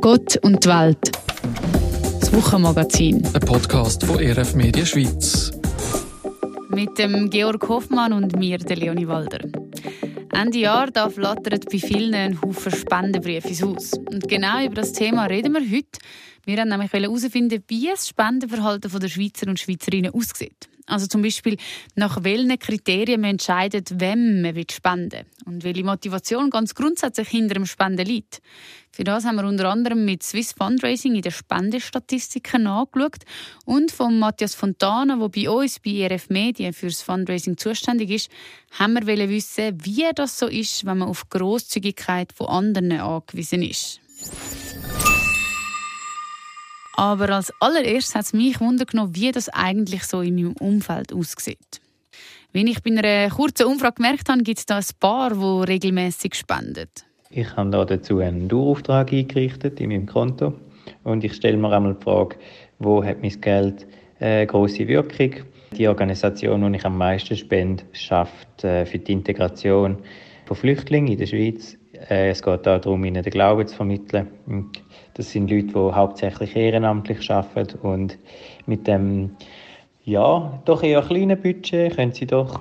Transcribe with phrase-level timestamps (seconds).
[0.00, 1.12] Gott und die Welt.
[2.20, 3.22] Das Wochenmagazin.
[3.34, 5.50] Ein Podcast von RF Media Schweiz.
[6.70, 9.40] Mit dem Georg Hoffmann und mir, der Leonie Walder.
[10.32, 13.92] Ende Jahr da flattert bei vielen ein Haufen Spendenbriefe ins Haus.
[13.92, 15.98] Und genau über das Thema reden wir heute.
[16.46, 20.69] Wir wollten nämlich herausfinden, wie das Spendenverhalten der Schweizer und Schweizerinnen aussieht.
[20.90, 21.56] Also zum Beispiel,
[21.94, 27.54] nach welchen Kriterien man entscheidet, wem man spenden will und welche Motivation ganz grundsätzlich hinter
[27.54, 28.40] dem Spenden liegt.
[28.92, 33.22] Für das haben wir unter anderem mit Swiss Fundraising in den Spendestatistiken angeschaut
[33.64, 38.30] und von Matthias Fontana, der bei uns bei RF Medien für das Fundraising zuständig ist,
[38.72, 44.00] haben wir wissen, wie das so ist, wenn man auf Großzügigkeit von anderen angewiesen ist.
[47.00, 51.80] Aber als allererstes hat es mich wundern wie das eigentlich so in meinem Umfeld aussieht.
[52.52, 56.34] Wenn ich bei einer kurzen Umfrage gemerkt habe, gibt es da ein paar, die regelmäßig
[56.34, 56.90] spenden.
[57.30, 60.52] Ich habe da dazu einen Dauerauftrag eingerichtet in meinem Konto
[61.02, 62.36] und ich stelle mir einmal die Frage,
[62.80, 63.86] wo hat mein Geld
[64.18, 65.36] eine große Wirkung?
[65.72, 69.96] Die Organisation, die ich am meisten spende, schafft äh, für die Integration
[70.44, 71.78] von Flüchtlingen in der Schweiz.
[72.10, 74.28] Äh, es geht darum, ihnen den Glauben zu vermitteln.
[75.14, 78.18] Das sind Leute, die hauptsächlich ehrenamtlich arbeiten und
[78.66, 79.36] mit dem
[80.04, 82.60] ja, doch eher kleinen Budget können sie doch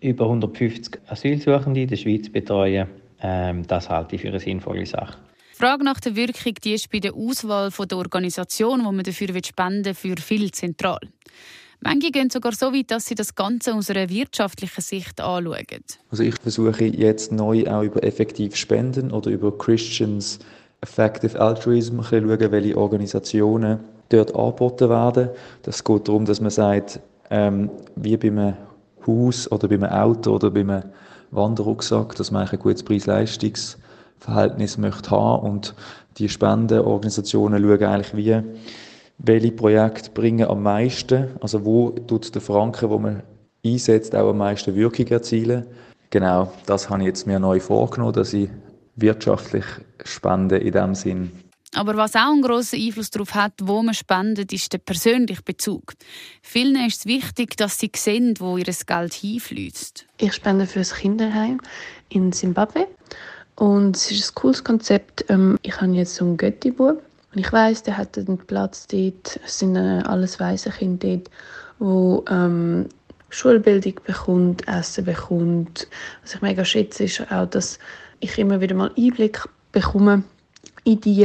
[0.00, 2.88] über 150 Asylsuchende in der Schweiz betreuen.
[3.20, 5.18] Ähm, das halte ich für eine sinnvolle Sache.
[5.52, 9.28] Die Frage nach der Wirkung die ist bei der Auswahl der Organisation, die man dafür
[9.44, 11.00] spenden will, für viel zentral.
[11.80, 15.84] Manche gehen sogar so weit, dass sie das Ganze aus einer wirtschaftlichen Sicht anschauen.
[16.10, 20.40] Also ich versuche jetzt neu auch über effektiv Spenden oder über Christians
[20.80, 25.30] Effective Altruism schauen, welche Organisationen dort angeboten werden.
[25.62, 28.54] Das geht darum, dass man sagt, ähm, wie bei einem
[29.06, 30.82] Haus oder bei einem Auto oder bei einem
[31.30, 35.74] Wanderrucksack, dass man ein gutes Preis-Leistungs-Verhältnis möchte haben und
[36.18, 38.42] die Spendenorganisationen schauen eigentlich wie,
[39.18, 43.22] welche Projekte bringen am meisten, also wo tut der Franken, wo man
[43.64, 45.66] einsetzt, auch am meisten Wirkung erzielen.
[46.10, 48.48] Genau, das habe ich jetzt mir neu vorgenommen, dass ich
[49.00, 49.64] wirtschaftlich
[50.04, 51.32] spenden in dem Sinn.
[51.74, 55.92] Aber was auch einen grossen Einfluss darauf hat, wo man spendet, ist der persönliche Bezug.
[56.42, 60.06] Vielen ist es wichtig, dass sie sehen, wo ihr Geld hinfließt.
[60.18, 61.60] Ich spende für das Kinderheim
[62.08, 62.86] in Simbabwe.
[63.56, 65.26] Und es ist ein cooles Konzept.
[65.28, 67.02] Ähm, ich habe jetzt so einen Götti-Bub.
[67.34, 69.38] Und ich weiß, der hat einen Platz dort.
[69.44, 71.30] Es sind äh, alles weiße Kinder dort,
[71.78, 72.88] wo ähm,
[73.30, 75.86] Schulbildung bekommt, Essen bekommt.
[76.22, 77.78] Was ich mega schätze, ist auch, dass
[78.20, 79.40] ich immer wieder mal Einblick
[79.72, 80.22] bekomme
[80.84, 81.24] in, die,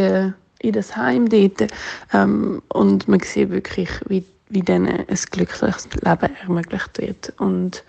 [0.60, 1.68] in das Heim dort.
[2.14, 7.34] Ähm, und man sieht wirklich, wie, wie denen ein glückliches Leben ermöglicht wird.
[7.38, 7.84] Und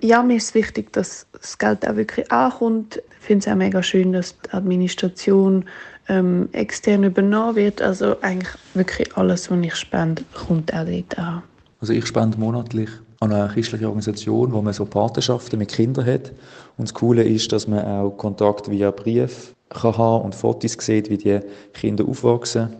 [0.00, 3.02] ja, mir ist wichtig, dass das Geld auch wirklich ankommt.
[3.20, 5.66] Ich finde es auch mega schön, dass die Administration
[6.08, 7.82] ähm, extern übernommen wird.
[7.82, 11.42] Also eigentlich wirklich alles, was ich spende, kommt auch dort an.
[11.80, 12.90] Also ich spende monatlich
[13.22, 16.32] an eine christliche Organisation, wo man so Patenschaften mit Kindern hat.
[16.78, 21.10] Und das Coole ist, dass man auch Kontakt via Brief kann haben und Fotos sieht,
[21.10, 21.40] wie die
[21.74, 22.70] Kinder aufwachsen.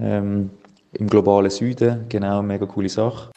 [0.00, 0.50] Ähm,
[0.94, 3.30] Im globalen Süden, genau, eine mega coole Sache.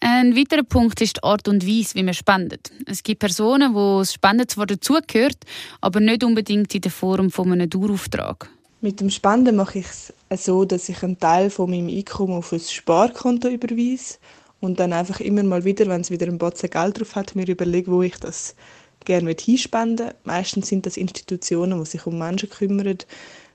[0.00, 2.70] Ein weiterer Punkt ist die Art und Weise, wie man spendet.
[2.84, 5.38] Es gibt Personen, wo das Spenden zwar dazugehört,
[5.80, 8.50] aber nicht unbedingt in der Form von einem Dauerauftrag.
[8.82, 9.86] Mit dem Spenden mache ich
[10.28, 14.16] es so, dass ich einen Teil von meinem Einkommen auf ein Sparkonto überweise
[14.60, 17.46] und dann einfach immer mal wieder, wenn es wieder ein Batzen Geld drauf hat, mir
[17.48, 18.54] überlege, wo ich das
[19.04, 20.20] gerne hinspenden möchte.
[20.24, 22.98] Meistens sind das Institutionen, die sich um Menschen kümmern,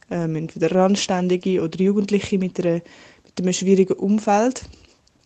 [0.10, 2.82] ähm, entweder Randständige oder Jugendliche mit, einer,
[3.26, 4.64] mit einem schwierigen Umfeld.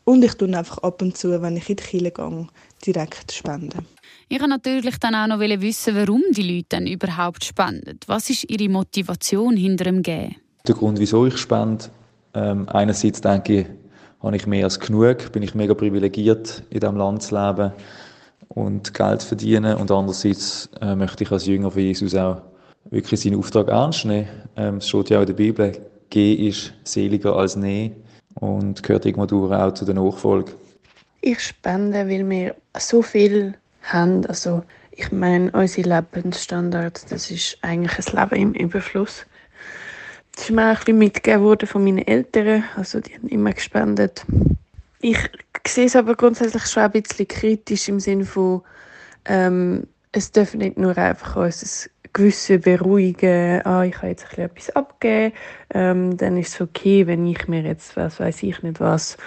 [0.04, 2.48] Und ich tue einfach ab und zu, wenn ich in die Kirche gehe,
[2.86, 3.88] direkt spenden.
[4.30, 8.00] Ich wollte natürlich dann auch noch wissen, warum die Leute dann überhaupt spenden.
[8.08, 10.36] Was ist ihre Motivation hinter dem Gehen?
[10.68, 11.86] Der Grund, wieso ich spende,
[12.34, 13.68] ähm, einerseits denke ich,
[14.26, 17.72] habe ich mehr als genug, bin ich mega privilegiert, in diesem Land zu leben
[18.50, 19.76] und Geld zu verdienen.
[19.76, 22.42] Und andererseits äh, möchte ich als Jünger von Jesus auch
[22.90, 24.28] wirklich seinen Auftrag ernst nehmen.
[24.56, 25.72] Ähm, es steht ja auch in der Bibel,
[26.10, 27.92] Geh ist seliger als Nee
[28.36, 30.54] und gehört irgendwo auch zu der Nachfolge.
[31.22, 34.26] Ich spende, weil wir so viel haben.
[34.28, 39.26] Also ich meine, unsere Lebensstandards, das ist eigentlich ein Leben im Überfluss.
[40.36, 42.64] Das ist mir auch ein mitgegeben worden von meinen Eltern.
[42.76, 44.26] Also die haben immer gespendet.
[45.00, 45.18] Ich
[45.66, 48.62] sehe es aber grundsätzlich schon ein bisschen kritisch im Sinne von,
[49.26, 54.46] ähm, es darf nicht nur einfach uns gewisse beruhigen, ah, ich habe jetzt ein bisschen
[54.46, 55.36] etwas abgegeben,
[55.74, 59.18] ähm, dann ist es okay, wenn ich mir jetzt, was weiß ich nicht was,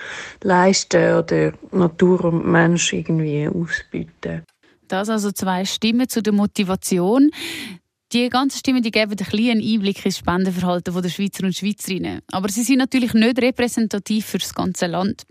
[0.42, 4.42] leiste oder Natur und Mensch irgendwie ausbiete.
[4.88, 7.30] Das also zwei Stimmen zu der Motivation.
[8.14, 12.20] Die ganzen Stimmen die geben einen kleinen Einblick ins Spendenverhalten der Schweizer und Schweizerinnen.
[12.32, 15.24] Aber sie sind natürlich nicht repräsentativ für das ganze Land.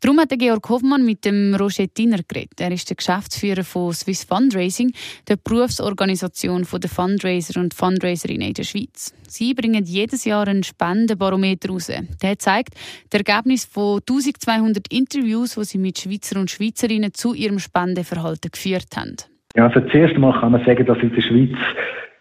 [0.00, 2.60] Darum hat Georg Hoffmann mit dem Roger Tiner geredet.
[2.60, 4.92] Er ist der Geschäftsführer von Swiss Fundraising,
[5.28, 9.14] der Berufsorganisation der Fundraiser und Fundraiserinnen in der Schweiz.
[9.28, 11.88] Sie bringen jedes Jahr einen Spendenbarometer raus.
[12.20, 12.74] Der zeigt
[13.10, 18.96] das Ergebnis von 1200 Interviews, die sie mit Schweizer und Schweizerinnen zu ihrem Spendenverhalten geführt
[18.96, 19.14] haben.
[19.54, 21.56] Ja, also zuerst mal kann man sagen, dass in der Schweiz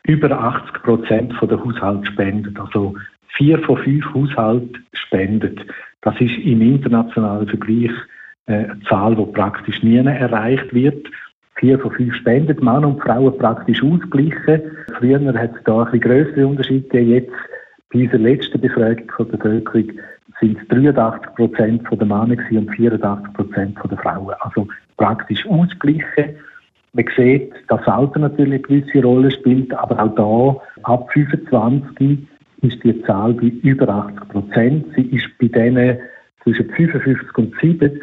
[0.07, 2.59] über 80 Prozent der Haushalte spendet.
[2.59, 2.95] Also
[3.37, 5.59] vier von fünf Haushalten spendet.
[6.01, 7.91] Das ist im internationalen Vergleich
[8.47, 11.07] äh, eine Zahl, die praktisch nie erreicht wird.
[11.55, 14.61] Vier von fünf spendet, Mann und Frauen praktisch ausgleichen.
[14.97, 17.11] Früher hat es da ein bisschen größere Unterschiede gegeben.
[17.11, 17.31] Jetzt,
[17.91, 19.91] bei dieser letzten Befragung der Bevölkerung,
[20.39, 24.35] sind es 83 Prozent der Männer und 84 Prozent der Frauen.
[24.39, 24.67] Also
[24.97, 26.35] praktisch ausgleichen.
[26.97, 32.17] Man sieht, dass das Alter natürlich eine gewisse Rolle spielt, aber auch da ab 25
[32.63, 34.85] ist die Zahl bei über 80 Prozent.
[34.95, 35.99] Sie ist bei denen
[36.41, 38.01] zwischen 55 und 70,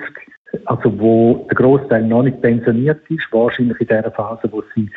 [0.67, 4.89] also wo der Großteil noch nicht pensioniert ist, wahrscheinlich in der Phase, wo sie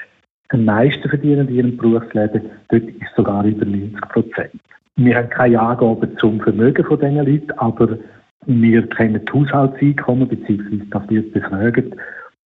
[0.50, 4.62] am meisten verdienen in ihrem Berufsleben, dort ist sogar über 90 Prozent.
[4.98, 7.98] Wir haben keine Angaben zum Vermögen von diesen Leuten, aber
[8.46, 11.96] wir kennen die Haushaltseinkommen, beziehungsweise das wird befragt.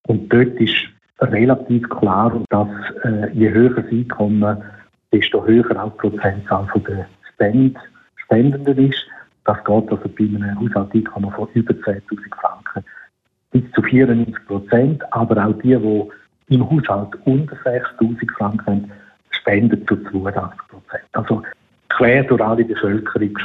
[0.08, 0.88] Und dort ist
[1.22, 2.68] relativ klar, dass
[3.04, 4.58] äh, je höher das Einkommen,
[5.12, 7.78] desto höher auch die Prozentzahl der Spend
[8.16, 9.06] Spendenden ist.
[9.44, 12.02] Das geht also bei einem Haushaltseinkommen von über 10.000
[12.40, 12.86] Franken
[13.52, 15.14] bis zu 94 Prozent.
[15.14, 18.92] Aber auch die, die im Haushalt unter 6.000 Franken haben,
[19.32, 21.04] spenden zu 82 Prozent.
[21.14, 21.42] Also
[21.90, 23.42] quer durch alle Bevölkerungs-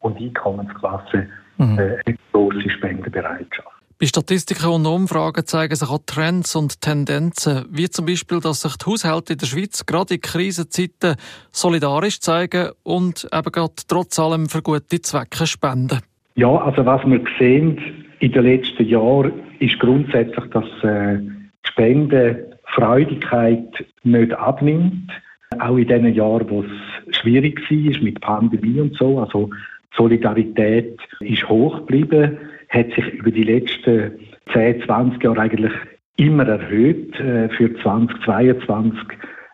[0.00, 1.28] und Einkommensklassen
[1.58, 1.78] mhm.
[1.78, 3.79] äh, eine große Spendenbereitschaft.
[4.00, 8.74] Bei Statistiken und Umfragen zeigen sich auch Trends und Tendenzen, wie zum Beispiel, dass sich
[8.78, 11.16] die Haushalte in der Schweiz gerade in Krisenzeiten
[11.50, 15.98] solidarisch zeigen und eben gerade trotz allem für gute Zwecke spenden.
[16.36, 23.68] Ja, also was wir sehen in den letzten Jahren ist grundsätzlich, dass äh, die Spendenfreudigkeit
[24.04, 25.12] nicht abnimmt.
[25.58, 26.70] Auch in den Jahren, wo es
[27.18, 29.20] schwierig war mit Pandemie und so.
[29.20, 29.50] Also
[29.94, 32.38] Solidarität ist hoch geblieben
[32.70, 34.12] hat sich über die letzten
[34.52, 35.72] 10, 20 Jahre eigentlich
[36.16, 37.18] immer erhöht.
[37.20, 38.98] Äh, für 2022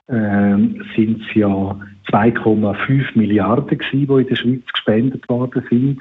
[0.08, 0.12] äh,
[0.94, 1.76] sind es ja
[2.10, 6.00] 2,5 Milliarden gewesen, die in der Schweiz gespendet worden sind.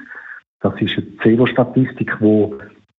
[0.60, 2.50] Das ist eine CEVO-Statistik, die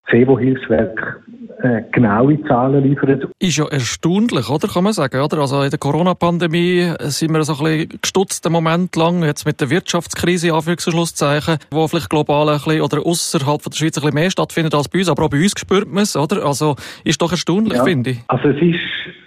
[0.09, 1.23] CEVO-Hilfswerk
[1.61, 3.27] äh, genaue Zahlen liefert.
[3.39, 4.67] Ist ja erstaunlich, oder?
[4.67, 5.39] Kann man sagen, oder?
[5.39, 9.59] Also in der Corona-Pandemie sind wir so ein bisschen gestutzt einen Moment lang, jetzt mit
[9.59, 14.13] der Wirtschaftskrise, Anführungs- wo vielleicht global ein bisschen oder außerhalb von der Schweiz ein bisschen
[14.13, 16.45] mehr stattfindet als bei uns, aber auch bei uns spürt man es, oder?
[16.45, 17.83] Also ist doch erstaunlich, ja.
[17.83, 18.19] finde ich.
[18.27, 18.79] Also es ist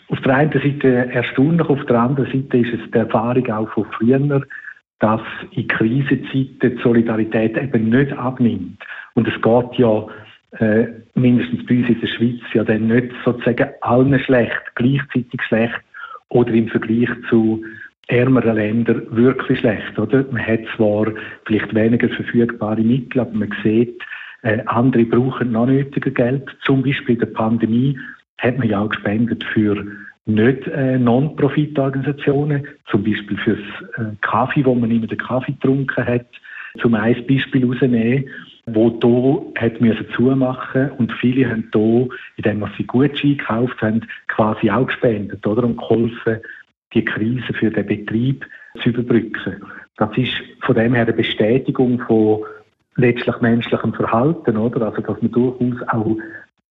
[0.08, 3.86] auf der einen Seite erstaunlich, auf der anderen Seite ist es die Erfahrung auch von
[3.98, 4.42] früher,
[5.00, 5.20] dass
[5.52, 8.78] in Krisenzeiten die Solidarität eben nicht abnimmt.
[9.14, 10.06] Und es geht ja
[10.58, 15.80] äh, mindestens bei uns in der Schweiz ja dann nicht sozusagen allen schlecht, gleichzeitig schlecht
[16.28, 17.62] oder im Vergleich zu
[18.08, 20.24] ärmeren Ländern wirklich schlecht, oder?
[20.30, 21.06] Man hat zwar
[21.44, 24.02] vielleicht weniger verfügbare Mittel, aber man sieht,
[24.42, 26.44] äh, andere brauchen noch nötiger Geld.
[26.64, 27.98] Zum Beispiel in der Pandemie
[28.38, 29.86] hat man ja auch gespendet für
[30.26, 33.58] nicht äh, Non-Profit-Organisationen, zum Beispiel fürs
[33.96, 36.26] äh, Kaffee, wo man immer den Kaffee getrunken hat,
[36.80, 38.28] zum ein Beispiel herausnehmen
[38.66, 44.70] wo hier hat müssen zumachen und viele haben hier, indem sie Gutscheine gekauft haben, quasi
[44.70, 46.40] auch gespendet oder und geholfen,
[46.94, 48.46] die Krise für den Betrieb
[48.82, 49.62] zu überbrücken.
[49.96, 52.44] Das ist von dem her eine Bestätigung von
[52.96, 54.86] letztlich menschlichem Verhalten, oder?
[54.86, 56.16] Also, dass man durchaus auch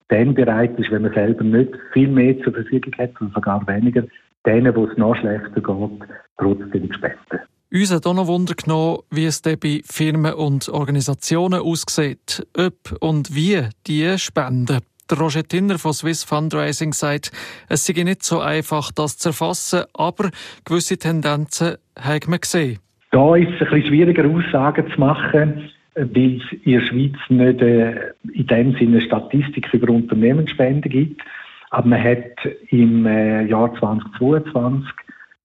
[0.09, 4.03] dann bereit ist, wenn man selber nicht viel mehr zur Verfügung hat, sondern sogar weniger,
[4.45, 7.39] denen, wo es noch schlechter geht, trotzdem spenden.
[7.71, 13.35] Uns hat auch noch Wunder genommen, wie es bei Firmen und Organisationen aussieht, ob und
[13.35, 14.79] wie die spenden.
[15.07, 17.31] Der Roger Tinner von Swiss Fundraising sagt,
[17.67, 20.31] es sei nicht so einfach, das zu erfassen, aber
[20.65, 22.79] gewisse Tendenzen hat man gesehen.
[23.11, 27.61] Da ist es ein bisschen schwieriger, Aussagen zu machen, weil es in der Schweiz nicht
[27.61, 31.21] äh, in dem Sinne Statistik über Unternehmensspenden gibt.
[31.69, 32.33] Aber man hat
[32.69, 34.89] im äh, Jahr 2022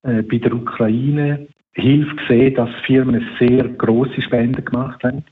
[0.05, 5.25] äh, bei der Ukraine Hilfe gesehen, dass Firmen sehr große Spenden gemacht haben.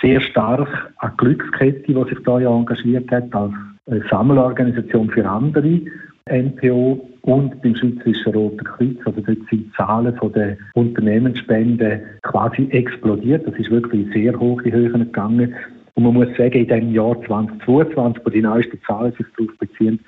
[0.00, 5.80] Sehr stark an Glückskette, die sich da ja engagiert hat, als Sammelorganisation für andere
[6.26, 8.96] NPO und beim Schweizerischen Roten Kreuz.
[9.04, 13.46] Also dort sind die Zahlen der Unternehmensspenden quasi explodiert.
[13.46, 15.54] Das ist wirklich in sehr hohe Höhen gegangen.
[15.94, 20.00] Und man muss sagen, in dem Jahr 2022, wo die neuesten Zahlen sich darauf beziehen,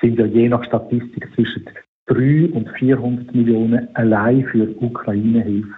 [0.00, 1.64] sind ja je nach Statistik zwischen
[2.08, 5.68] 300 und 400 Millionen allein für Ukraine-Hilfe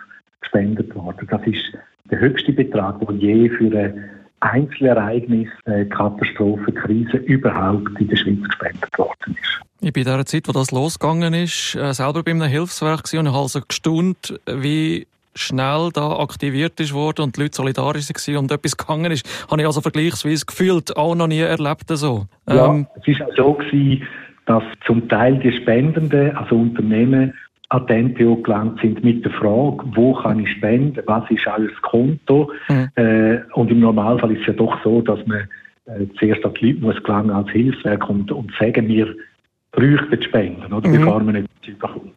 [0.40, 1.28] gespendet worden.
[1.30, 1.62] Das ist
[2.10, 4.10] der höchste Betrag, der je für eine
[4.40, 9.60] Einzelereignis, äh, Katastrophe, Krise überhaupt in der Schweiz gespendet worden ist.
[9.82, 13.28] Ich bin in der Zeit, wo das losgegangen ist, äh, selber bei einem Hilfswerk und
[13.28, 18.52] habe also gestaunt, wie schnell da aktiviert ist worden und die Leute solidarisch waren und
[18.52, 22.26] etwas gegangen ist, habe ich also vergleichsweise gefühlt auch noch nie erlebt so.
[22.48, 24.02] Ja, ähm, es war auch so gewesen,
[24.50, 27.34] dass zum Teil die Spendenden, also Unternehmen,
[27.68, 31.70] an die NPO gelangt sind mit der Frage, wo kann ich spenden, was ist alles
[31.82, 32.50] Konto.
[32.68, 32.88] Mhm.
[32.96, 35.48] Äh, und im Normalfall ist es ja doch so, dass man
[35.86, 39.14] äh, zuerst an die Leute muss gelangen als Hilfswerk und, und sagen, wir
[39.70, 40.98] bräuchten Spenden, oder, mhm.
[40.98, 42.14] bevor man etwas überkommt.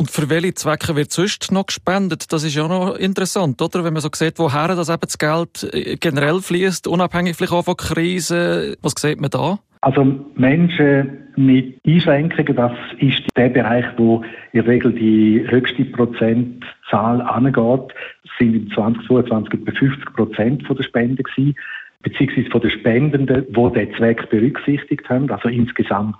[0.00, 2.32] Und für welche Zwecke wird sonst noch gespendet?
[2.32, 3.84] Das ist ja noch interessant, oder?
[3.84, 7.66] Wenn man so sieht, woher das eben das Geld äh, generell fließt, unabhängig vielleicht auch
[7.66, 8.76] von Krisen.
[8.80, 9.58] Was sieht man da?
[9.82, 10.02] Also
[10.36, 17.94] Menschen mit Einschränkungen, das ist der Bereich, wo in der Regel die höchste Prozentzahl angeht,
[18.38, 21.54] sind im 2022 etwa 50 Prozent der Spenden gewesen,
[22.02, 25.30] beziehungsweise von den Spendenden, die den Zweck berücksichtigt haben.
[25.30, 26.16] Also insgesamt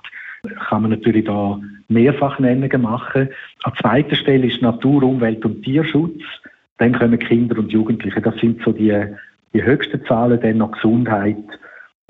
[0.69, 1.59] kann man natürlich da
[1.91, 3.29] mehrfach Nennungen machen.
[3.65, 6.23] An zweiter Stelle ist Natur, Umwelt und Tierschutz.
[6.79, 8.21] Dann kommen Kinder und Jugendliche.
[8.21, 8.97] Das sind so die,
[9.53, 10.41] die höchsten Zahlen.
[10.41, 11.37] Dann noch Gesundheit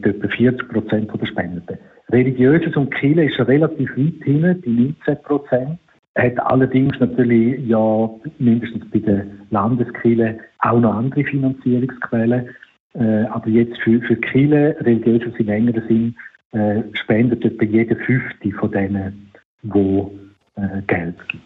[0.03, 1.79] etwa 40 Prozent der Spendenden.
[2.11, 5.79] Religiöses und Kirche ist relativ weit hinten, die 19 Prozent.
[6.17, 12.49] Hat allerdings natürlich ja mindestens bei den Landeskirchen auch noch andere Finanzierungsquellen.
[12.95, 16.15] Äh, aber jetzt für, für Kirche, religiöses im engeren Sinn,
[16.53, 19.30] äh, spendet etwa jeder Fünfte von denen,
[19.63, 20.19] wo
[20.57, 21.45] äh, Geld gibt.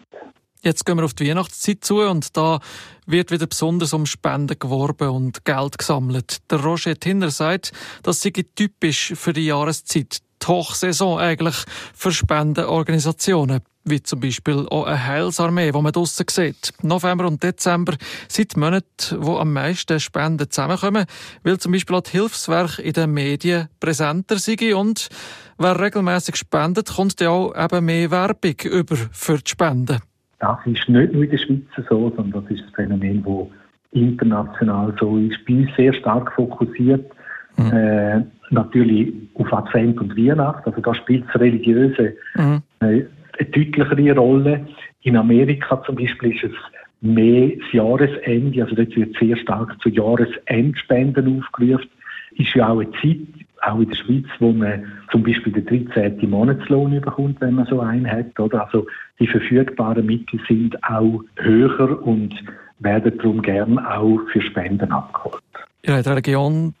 [0.61, 2.59] Jetzt gehen wir auf die Weihnachtszeit zu und da
[3.05, 6.37] wird wieder besonders um Spenden geworben und Geld gesammelt.
[6.49, 11.55] Der Roger Tinner sagt, das sei typisch für die Jahreszeit, die Hochsaison eigentlich
[11.93, 16.73] für Spendenorganisationen, wie zum Beispiel auch eine Heilsarmee, die man draussen sieht.
[16.81, 17.93] November und Dezember
[18.27, 21.05] sind die Monate, wo am meisten Spenden zusammenkommen,
[21.43, 25.09] weil zum Beispiel auch die Hilfswerke in den Medien präsenter sind und
[25.57, 29.99] wer regelmäßig spendet, kommt ja auch eben mehr Werbung über für die Spenden.
[30.39, 33.47] Das ist nicht nur in der Schweiz so, sondern das ist ein Phänomen, das
[33.91, 35.37] international so ist.
[35.45, 37.09] Bei uns sehr stark fokussiert.
[37.57, 37.71] Mhm.
[37.71, 40.65] Äh, natürlich auf Advent und Weihnacht.
[40.65, 42.61] Also da spielt das Religiöse mhm.
[42.81, 43.05] äh,
[43.39, 44.67] eine deutlichere Rolle.
[45.01, 46.51] In Amerika zum Beispiel ist es
[47.01, 51.89] mehr das Jahresende, also dort wird sehr stark zu Jahresendspenden aufgerufen.
[52.37, 53.17] Ist ja auch eine Zeit,
[53.61, 56.29] auch in der Schweiz, wo man zum Beispiel den 13.
[56.29, 58.37] Monatslohn bekommt, wenn man so einen hat.
[58.39, 58.65] Oder?
[58.65, 58.85] Also
[59.19, 62.33] die verfügbaren Mittel sind auch höher und
[62.79, 65.41] werden darum gern auch für Spenden abgeholt.
[65.83, 66.73] Ihr habt Religion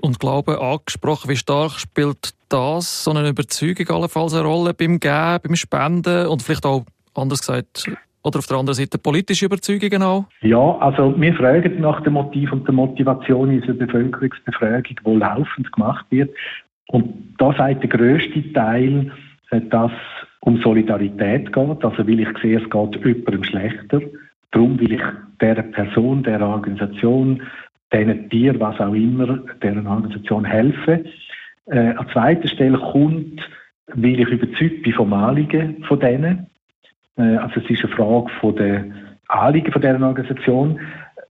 [0.00, 1.30] und Glaube angesprochen.
[1.30, 6.42] Wie stark spielt das, so eine Überzeugung allenfalls eine Rolle beim Geben, beim Spenden und
[6.42, 7.90] vielleicht auch, anders gesagt,
[8.22, 10.26] oder auf der anderen Seite politische Überzeugungen auch?
[10.42, 15.72] Ja, also wir fragen nach dem Motiv und der Motivation in unserer Bevölkerungsbefragung, die laufend
[15.72, 16.30] gemacht wird.
[16.88, 19.12] Und da sagt der grösste Teil,
[19.50, 19.92] äh, dass
[20.40, 21.84] um Solidarität geht.
[21.84, 24.00] Also will ich sehe, es geht jemandem schlechter.
[24.50, 25.02] Darum will ich
[25.40, 27.42] der Person, der Organisation,
[27.92, 31.06] diesen Tier, was auch immer, deren Organisation helfen.
[31.70, 33.40] Äh, an zweiter Stelle kommt,
[33.88, 36.46] weil ich überzeugt bin vom Anliegen von denen.
[37.16, 38.84] Äh, also es ist eine Frage von der
[39.28, 40.80] Anliegen von deren Organisation.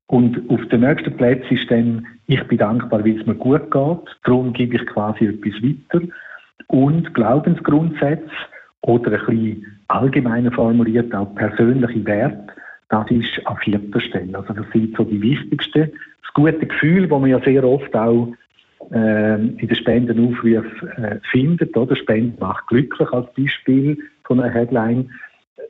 [0.06, 4.16] Und auf dem nächsten Platz ist dann, ich bin dankbar, weil es mir gut geht.
[4.24, 6.06] Darum gebe ich quasi etwas weiter.
[6.68, 8.30] Und Glaubensgrundsätze
[8.82, 12.52] oder ein bisschen allgemeiner formuliert auch persönliche Werte,
[12.90, 14.38] das ist an vierter Stelle.
[14.38, 15.90] Also das sind so die wichtigsten.
[16.22, 18.32] Das gute Gefühl, das man ja sehr oft auch
[18.90, 25.10] in den Spendenaufrufen äh, findet, oder Spenden macht glücklich als Beispiel von einer Headline,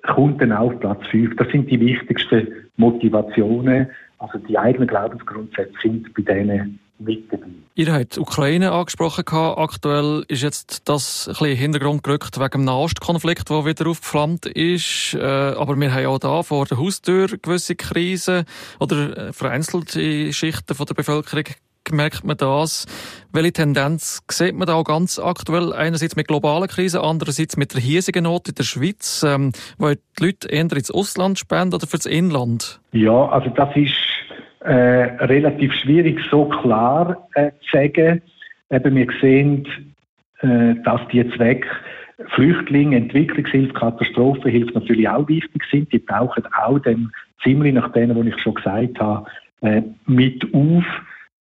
[0.03, 1.37] kommt dann auf Platz 5.
[1.37, 3.89] Das sind die wichtigsten Motivationen.
[4.19, 7.47] Also die eigenen Glaubensgrundsätze sind bei denen mit dabei.
[7.77, 9.25] Ihr habt Ukraine angesprochen.
[9.29, 15.15] Aktuell ist jetzt das ein bisschen Hintergrund gerückt wegen dem Nahostkonflikt, der wieder aufgeflammt ist.
[15.15, 18.45] Äh, aber wir haben auch da vor der Haustür gewisse Krisen
[18.81, 21.45] oder äh, vereinzelte Schichten der Bevölkerung
[21.93, 22.87] merkt man das.
[23.33, 25.73] Welche Tendenz sieht man da auch ganz aktuell?
[25.73, 29.99] Einerseits mit globalen Krisen, andererseits mit der hiesigen Not in der Schweiz, ähm, wo die
[30.21, 32.81] Leute eher ins Ausland spenden oder fürs Inland?
[32.93, 33.95] Ja, also das ist
[34.61, 34.73] äh,
[35.25, 38.23] relativ schwierig so klar äh, zu sagen.
[38.71, 39.67] Eben, wir sehen,
[40.41, 41.69] äh, dass die Zwecke
[42.35, 45.93] Flüchtlinge, Entwicklungshilfe, Katastrophenhilfe natürlich auch wichtig sind.
[45.93, 49.31] Die tauchen auch dem ziemlich nach denen, was ich schon gesagt habe,
[49.61, 50.85] äh, mit auf.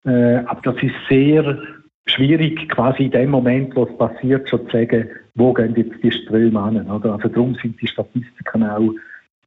[0.05, 1.57] Äh, aber das ist sehr
[2.05, 6.11] schwierig, quasi in dem Moment, wo es passiert, schon zu sagen, wo gehen jetzt die
[6.11, 6.89] Ströme an.
[6.89, 7.13] Oder?
[7.13, 8.93] Also darum sind die Statistiken auch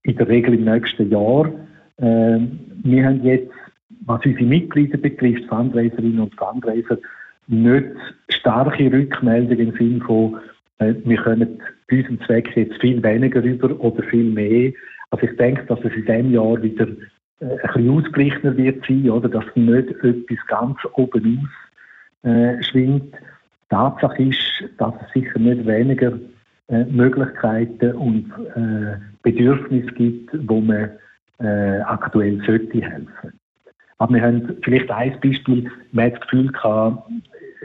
[0.03, 1.51] in der Regel im nächsten Jahr.
[2.01, 3.53] Ähm, wir haben jetzt,
[4.05, 6.99] was unsere Mitglieder betrifft, Fundraiserinnen und Fundraiser,
[7.47, 7.87] nicht
[8.29, 10.37] starke Rückmeldungen im Sinne von,
[10.79, 11.61] äh, wir können
[11.91, 14.73] bei unserem Zweck jetzt viel weniger über oder viel mehr.
[15.11, 16.95] Also ich denke, dass es in diesem Jahr wieder äh,
[17.41, 19.29] ein bisschen ausgeglichener wird sein, oder?
[19.29, 21.49] dass nicht etwas ganz oben
[22.25, 23.15] aus äh, schwingt.
[23.69, 26.19] Tatsache ist, dass es sicher nicht weniger
[26.69, 30.91] äh, Möglichkeiten und äh, Bedürfnisse gibt, wo man
[31.39, 33.33] äh, aktuell sollte helfen.
[33.99, 37.11] Aber wir haben vielleicht ein Beispiel, man hat das Gefühl gehabt,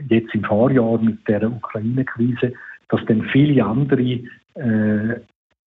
[0.09, 2.53] jetzt im Vorjahr mit der Ukraine-Krise,
[2.89, 4.19] dass dann viele andere
[4.55, 5.19] äh,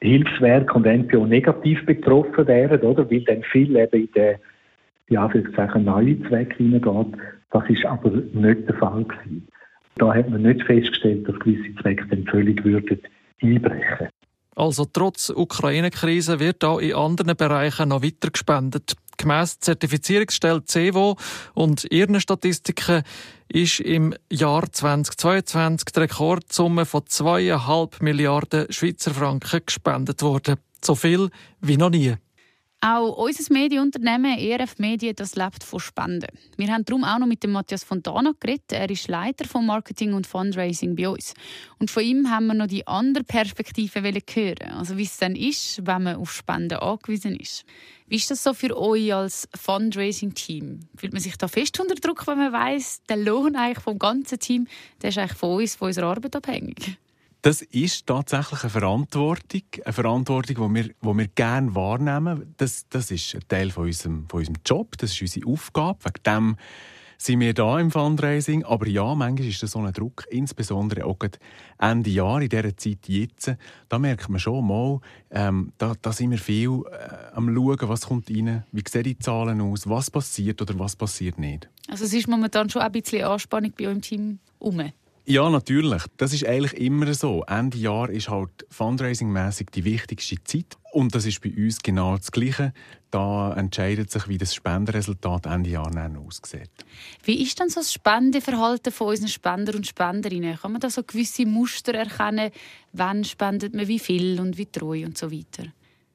[0.03, 3.11] Hilfswerke und NPO negativ betroffen wären, oder?
[3.11, 4.37] Weil dann viel eben in den,
[5.09, 5.31] ja,
[5.79, 7.19] neue Zwecke hineingeht.
[7.51, 9.49] Das ist aber nicht der Fall gewesen.
[9.97, 13.01] Da hat man nicht festgestellt, dass gewisse Zwecke dann völlig würden
[13.41, 14.09] einbrechen.
[14.55, 18.97] Also trotz Ukraine-Krise wird auch in anderen Bereichen noch weiter gespendet.
[19.17, 21.17] Gemäss Zertifizierungsstelle CEVO
[21.55, 23.03] und ihren Statistiken
[23.49, 30.57] ist im Jahr 2022 die Rekordsumme von 2,5 Milliarden Schweizer Franken gespendet worden.
[30.85, 31.31] So viel
[31.61, 32.17] wie noch nie.
[32.89, 36.31] Auch unser Medienunternehmen ERF Medien das lebt von Spenden.
[36.57, 38.71] Wir haben darum auch noch mit dem Matthias Fontana geredet.
[38.71, 41.35] Er ist Leiter von Marketing und Fundraising bei uns.
[41.81, 44.71] Und von ihm haben wir noch die andere Perspektive hören.
[44.71, 47.65] Also wie es dann ist, wenn man auf Spenden angewiesen ist.
[48.07, 50.79] Wie ist das so für euch als Fundraising-Team?
[50.97, 54.39] Fühlt man sich da fest unter Druck, wenn man weiß, der Lohn eigentlich vom ganzen
[54.39, 54.69] Team,
[55.03, 56.99] der ist eigentlich von uns, von unserer Arbeit abhängig?
[57.47, 62.53] Das ist tatsächlich eine Verantwortung, eine Verantwortung, die wir, die wir gerne wahrnehmen.
[62.57, 65.99] Das, das ist ein Teil von unserem, von unserem Job, das ist unsere Aufgabe.
[66.07, 66.57] Wegen dem
[67.19, 68.65] sind wir da im Fundraising.
[68.65, 71.19] Aber ja, manchmal ist das so ein Druck, insbesondere auch
[71.79, 73.55] Ende Jahr, in dieser Zeit jetzt.
[73.89, 74.99] Da merkt man schon mal,
[75.31, 79.21] ähm, da, da sind wir viel äh, am Schauen, was kommt rein, wie sehen die
[79.21, 81.69] Zahlen aus, was passiert oder was passiert nicht.
[81.87, 84.91] Also es ist momentan schon ein bisschen Anspannung bei eurem Team herum.
[85.29, 86.05] Ja, natürlich.
[86.19, 87.43] Das ist eigentlich immer so.
[87.49, 90.77] Ende Jahr ist halt fundraising-mässig die wichtigste Zeit.
[90.93, 92.73] Und das ist bei uns genau das Gleiche.
[93.11, 95.91] Da entscheidet sich, wie das Spendenresultat Ende Jahr
[96.25, 96.71] aussieht.
[97.25, 100.59] Wie ist denn so das Spendeverhalten von unseren Spender und Spenderinnen?
[100.59, 102.53] Kann man da so gewisse Muster erkennen?
[102.93, 105.65] Wann spendet man wie viel und wie treu und so weiter?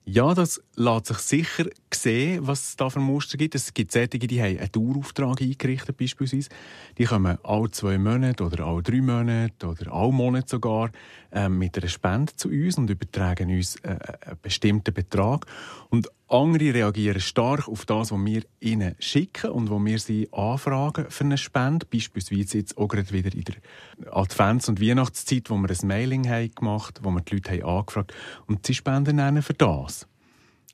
[0.04, 3.54] Ja, das lässt sich sicher sehen, was es da für Muster gibt.
[3.54, 6.50] Es gibt solche, die haben einen Dauerauftrag eingerichtet beispielsweise.
[6.98, 10.90] Die kommen alle zwei Monate oder alle drei Monate oder alle Monate sogar
[11.32, 13.90] äh, mit einer Spende zu uns und übertragen uns äh,
[14.26, 15.46] einen bestimmten Betrag.
[15.90, 21.06] Und andere reagieren stark auf das, was wir ihnen schicken und wo wir sie anfragen
[21.10, 21.86] für eine Spende.
[21.86, 26.54] Beispielsweise jetzt auch gerade wieder in der Advents- und Weihnachtszeit, wo wir ein Mailing haben
[26.56, 28.46] gemacht haben, wo wir die Leute haben angefragt haben.
[28.48, 30.08] Und sie spenden ihnen für das.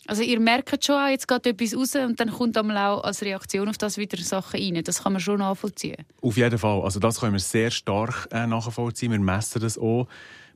[0.08, 3.68] Also ihr merkt schon, jetzt geht etwas raus und dann kommt einmal auch als Reaktion
[3.68, 4.82] auf das wieder Sachen rein.
[4.84, 6.06] Das kann man schon nachvollziehen.
[6.22, 6.82] Auf jeden Fall.
[6.82, 9.12] Also das können wir sehr stark äh, nachvollziehen.
[9.12, 10.08] Wir messen das auch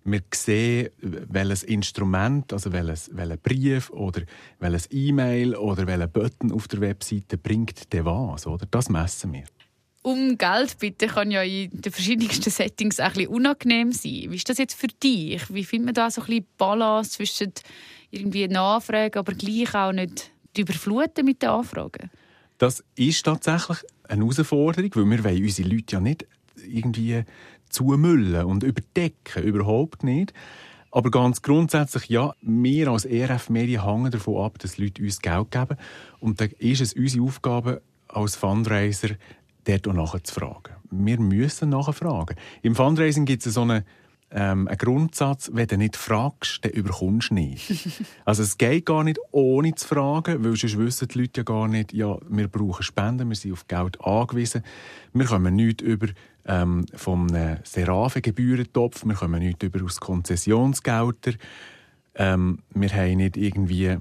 [0.04, 4.22] wir sehen, welches Instrument, also welches, welcher Brief oder
[4.60, 8.66] welches E-Mail oder welcher Button auf der Webseite bringt der was, oder?
[8.70, 9.44] Das messen wir.
[10.04, 14.26] Um Geld bitten kann ja in den verschiedensten Settings auch ein bisschen unangenehm sein.
[14.30, 15.44] Wie ist das jetzt für dich?
[15.54, 17.54] Wie findet man da so ein bisschen Balance zwischen
[18.10, 22.10] irgendwie Nachfragen, aber gleich auch nicht überfluten mit den Anfragen?
[22.58, 26.26] Das ist tatsächlich eine Herausforderung, weil wir unsere Leute ja nicht
[26.68, 27.24] irgendwie
[27.72, 30.34] zumüllen und überdecken, überhaupt nicht.
[30.92, 35.52] Aber ganz grundsätzlich, ja, wir als ERF Medien hängen davon ab, dass Leute uns Geld
[35.52, 35.78] geben.
[36.20, 39.10] Und dann ist es unsere Aufgabe als Fundraiser,
[39.64, 40.76] dort auch nachzufragen.
[40.90, 42.36] Wir müssen nachfragen.
[42.62, 43.86] Im Fundraising gibt es so eine
[44.34, 47.90] ähm, ein Grundsatz, wenn du nicht fragst, dann überkommst du nicht.
[48.26, 51.68] also es geht gar nicht, ohne zu fragen, weil sonst wissen die Leute ja gar
[51.68, 54.64] nicht, ja, wir brauchen Spenden, wir sind auf Geld angewiesen.
[55.14, 56.08] Wir kommen nicht über
[56.46, 57.30] ähm, vom
[57.64, 61.34] Serafe-Gebührentopf, wir kommen nicht über aus Konzessionsgelder.
[62.16, 63.98] Ähm, wir haben nicht irgendwie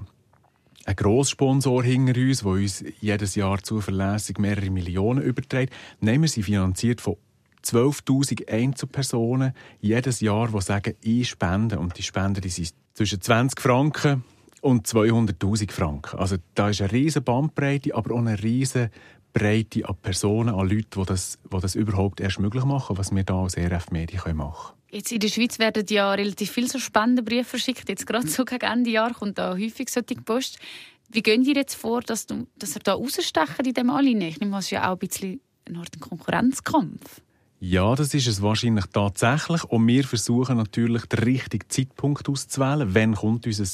[0.85, 5.73] einen Grosssponsor hinter uns, der uns jedes Jahr zuverlässig mehrere Millionen überträgt.
[5.99, 7.17] Nein, wir sind finanziert von
[7.63, 11.79] 12.000 Einzelpersonen jedes Jahr, die sagen, ich spende.
[11.79, 14.23] Und die Spenden die sind zwischen 20 Franken
[14.61, 16.19] und 200.000 Franken.
[16.19, 18.91] Also da ist eine riesige Bandbreite, aber auch eine riesige
[19.33, 23.23] Breite an Personen, an Leuten, die das, die das überhaupt erst möglich machen, was wir
[23.23, 24.81] hier als ERF Medien machen können.
[24.91, 27.87] Jetzt in der Schweiz werden ja relativ viele so Spendenbriefe verschickt.
[27.87, 30.59] Jetzt gerade so gegen Ende Jahr kommt da häufig solche Post.
[31.09, 34.21] Wie gehen ihr jetzt vor, dass, du, dass ihr da rausstechen in dem Anliegen?
[34.21, 37.21] Ich nehme, es ist ja auch ein bisschen eine Art Konkurrenzkampf.
[37.59, 39.63] Ja, das ist es wahrscheinlich tatsächlich.
[39.65, 42.93] Und wir versuchen natürlich, den richtigen Zeitpunkt auszuwählen.
[42.95, 43.65] Wann kommt unser,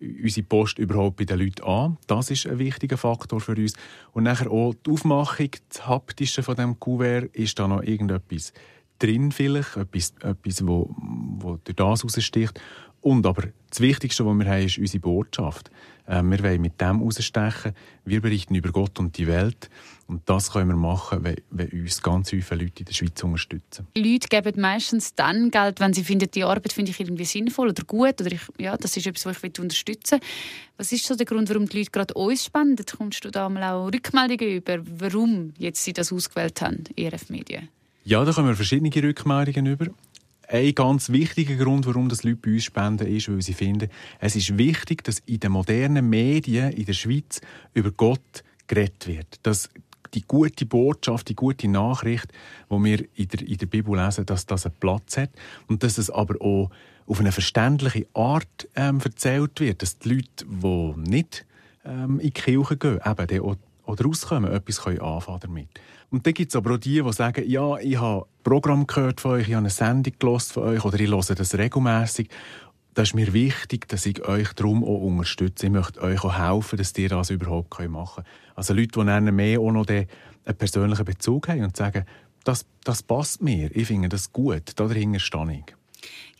[0.00, 1.98] unsere Post überhaupt bei den Leuten an?
[2.06, 3.74] Das ist ein wichtiger Faktor für uns.
[4.12, 8.52] Und nachher auch die Aufmachung, das Haptische von dem Kuvert, ist da noch irgendetwas
[8.98, 12.60] drin vielleicht, etwas, etwas wo, wo durch das raussticht.
[13.00, 15.70] Und aber das Wichtigste, was wir haben, ist unsere Botschaft.
[16.06, 17.72] Äh, wir wollen mit dem rausstechen.
[18.04, 19.68] Wir berichten über Gott und die Welt.
[20.06, 23.86] Und das können wir machen, wenn, wenn uns ganz viele Leute in der Schweiz unterstützen.
[23.94, 27.84] Leute geben meistens dann Geld, wenn sie finden, die Arbeit finde ich irgendwie sinnvoll oder
[27.84, 30.28] gut oder ich, ja, das ist etwas, was ich unterstützen will.
[30.78, 32.84] Was ist so der Grund, warum die Leute gerade uns spenden?
[32.96, 37.68] Kommst du da mal auch Rückmeldungen über, warum jetzt sie das ausgewählt haben, ERF Medien?
[38.04, 39.88] Ja, da kommen wir verschiedene Rückmeldungen über.
[40.50, 44.34] Ein ganz wichtiger Grund, warum das Leute bei uns spenden, ist, weil sie finden, es
[44.34, 47.42] ist wichtig, dass in den modernen Medien in der Schweiz
[47.74, 49.40] über Gott geredet wird.
[49.42, 49.68] Dass
[50.14, 52.32] die gute Botschaft, die gute Nachricht,
[52.70, 55.30] die wir in der, in der Bibel lesen, dass das einen Platz hat
[55.66, 56.70] und dass es aber auch
[57.06, 61.44] auf eine verständliche Art ähm, erzählt wird, dass die Leute, die nicht
[61.84, 63.56] ähm, in die Kirche gehen, eben auch
[63.88, 65.68] oder rauskommen, etwas können anfangen damit.
[66.10, 69.20] Und dann gibt es aber auch die, die sagen, ja, ich habe ein Programm gehört
[69.20, 72.28] von euch, ich habe eine Sendung gelost von euch oder ich höre das regelmäßig.
[72.94, 75.66] Das ist mir wichtig, dass ich euch darum auch unterstütze.
[75.66, 78.26] Ich möchte euch auch helfen, dass ihr das überhaupt machen könnt.
[78.56, 80.06] Also Leute, die dann mehr auch noch einen
[80.56, 82.04] persönlichen Bezug haben und sagen,
[82.44, 85.74] das, das passt mir, ich finde das gut, dahinter stehe ich.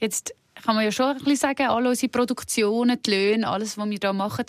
[0.01, 3.89] Jetzt kann man ja schon ein bisschen sagen, alle unsere Produktionen, die Löhne, alles, was
[3.89, 4.45] wir hier machen,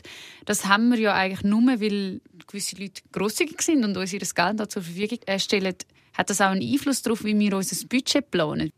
[0.45, 4.59] das haben wir ja eigentlich nur, weil gewisse Leute grosszügig sind und uns ihr Geld
[4.59, 5.75] da zur Verfügung stellen.
[6.13, 8.71] Hat das auch einen Einfluss darauf, wie wir unser Budget planen?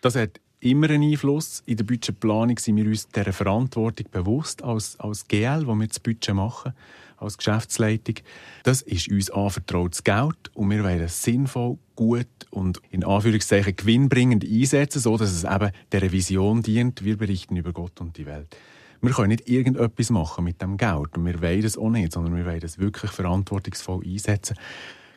[0.00, 1.62] Das hat immer einen Einfluss.
[1.66, 6.00] In der Budgetplanung sind wir uns dieser Verantwortung bewusst als, als GL, wo wir das
[6.00, 6.72] Budget machen,
[7.18, 8.16] als Geschäftsleitung.
[8.62, 14.44] Das ist uns anvertrautes Geld und wir wollen es sinnvoll, gut und in Anführungszeichen gewinnbringend
[14.44, 17.04] einsetzen, so dass es eben der Vision dient.
[17.04, 18.56] Wir berichten über Gott und die Welt.
[19.00, 22.36] Wir können nicht irgendetwas machen mit dem Geld und wir wollen es auch nicht, sondern
[22.36, 24.56] wir wollen es wirklich verantwortungsvoll einsetzen.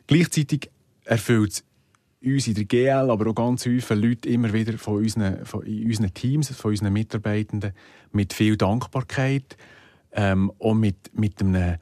[0.06, 0.70] Gleichzeitig
[1.04, 1.64] erfüllt es
[2.24, 6.14] uns in der GL, aber auch ganz viele Leute immer wieder von unseren, von unseren
[6.14, 7.72] Teams, von unseren Mitarbeitenden
[8.12, 9.56] mit viel Dankbarkeit,
[10.12, 11.76] ähm, und mit, mit einem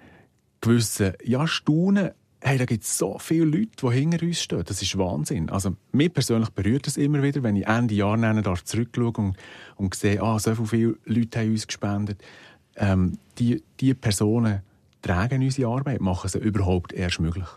[0.60, 2.10] gewissen ja, Staunen.
[2.42, 4.64] Hey, da gibt es so viele Leute, die hinter uns stehen.
[4.64, 5.50] Das ist Wahnsinn.
[5.50, 9.36] Also, mich persönlich berührt es immer wieder, wenn ich Ende Jahr darf zurückschaue und,
[9.76, 12.22] und sehe, ah, so viele Leute haben uns gespendet.
[12.76, 14.62] Ähm, die, die Personen
[15.02, 17.48] tragen unsere Arbeit, machen sie überhaupt erst möglich.